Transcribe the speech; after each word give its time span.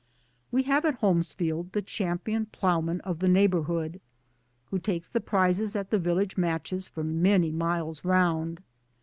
We 0.51 0.63
have 0.63 0.83
at 0.85 0.99
Holmesfield 0.99 1.73
the 1.73 1.81
champion 1.83 2.47
ploughman 2.47 3.01
of 3.01 3.19
the 3.19 3.27
neigh 3.27 3.47
borhood, 3.49 3.99
who 4.71 4.79
takes 4.79 5.07
the 5.07 5.21
prizes 5.21 5.75
at 5.75 5.91
the 5.91 5.99
village 5.99 6.37
nlatches 6.37 6.89
for 6.89 7.03
many 7.03 7.51
miles 7.51 8.03
round. 8.03 8.63